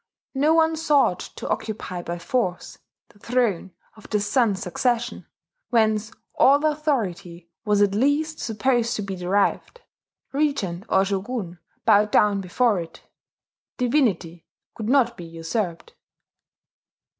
No 0.33 0.55
one 0.55 0.75
sought 0.75 1.19
to 1.35 1.47
occupy 1.47 2.01
by 2.01 2.17
force 2.17 2.79
the 3.09 3.19
throne 3.19 3.71
of 3.95 4.09
the 4.09 4.19
Sun's 4.19 4.59
Succession, 4.63 5.27
whence 5.69 6.11
all 6.33 6.65
authority 6.65 7.51
was 7.65 7.83
at 7.83 7.93
least 7.93 8.39
supposed 8.39 8.95
to 8.95 9.03
be 9.03 9.15
derived. 9.15 9.81
Regent 10.31 10.85
or 10.89 11.05
shogun 11.05 11.59
bowed 11.85 12.09
down 12.09 12.41
before 12.41 12.79
it: 12.79 13.03
divinity 13.77 14.47
could 14.73 14.89
not 14.89 15.15
be 15.17 15.23
usurped. 15.25 15.93